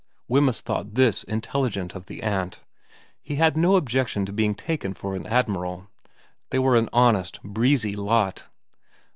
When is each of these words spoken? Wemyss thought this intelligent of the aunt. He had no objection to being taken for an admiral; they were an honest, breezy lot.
Wemyss 0.27 0.61
thought 0.61 0.95
this 0.95 1.21
intelligent 1.25 1.93
of 1.93 2.07
the 2.07 2.23
aunt. 2.23 2.63
He 3.21 3.35
had 3.35 3.55
no 3.55 3.75
objection 3.75 4.25
to 4.25 4.33
being 4.33 4.55
taken 4.55 4.95
for 4.95 5.13
an 5.15 5.27
admiral; 5.27 5.89
they 6.49 6.57
were 6.57 6.75
an 6.75 6.89
honest, 6.91 7.39
breezy 7.43 7.95
lot. 7.95 8.45